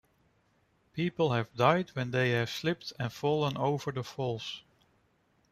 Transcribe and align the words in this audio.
People 0.93 1.31
have 1.33 1.53
died 1.53 1.89
when 1.89 2.09
they 2.09 2.31
have 2.31 2.49
slipped 2.49 2.91
and 2.97 3.13
fallen 3.13 3.55
over 3.55 3.91
the 3.91 4.03
falls. 4.03 4.63